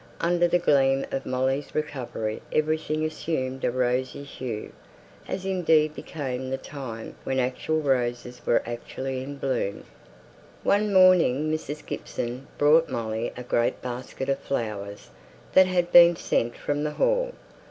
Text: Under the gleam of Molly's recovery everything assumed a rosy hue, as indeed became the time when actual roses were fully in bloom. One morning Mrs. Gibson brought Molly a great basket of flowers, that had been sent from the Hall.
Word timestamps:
Under 0.19 0.47
the 0.47 0.57
gleam 0.57 1.05
of 1.11 1.27
Molly's 1.27 1.75
recovery 1.75 2.41
everything 2.51 3.05
assumed 3.05 3.63
a 3.63 3.69
rosy 3.69 4.23
hue, 4.23 4.71
as 5.27 5.45
indeed 5.45 5.93
became 5.93 6.49
the 6.49 6.57
time 6.57 7.13
when 7.23 7.37
actual 7.37 7.81
roses 7.83 8.43
were 8.43 8.63
fully 8.95 9.21
in 9.21 9.37
bloom. 9.37 9.83
One 10.63 10.91
morning 10.91 11.51
Mrs. 11.51 11.85
Gibson 11.85 12.47
brought 12.57 12.89
Molly 12.89 13.31
a 13.37 13.43
great 13.43 13.79
basket 13.83 14.27
of 14.27 14.39
flowers, 14.39 15.11
that 15.53 15.67
had 15.67 15.91
been 15.91 16.15
sent 16.15 16.57
from 16.57 16.83
the 16.83 16.93
Hall. 16.93 17.33